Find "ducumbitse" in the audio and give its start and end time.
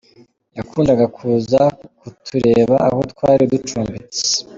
3.51-4.25